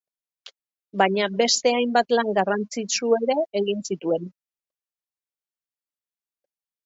Baina 1.01 1.27
beste 1.41 1.73
hainbat 1.79 2.13
lan 2.19 2.31
garrantzitsu 2.37 3.11
ere 3.17 3.35
egin 3.61 3.85
zituen. 3.87 4.25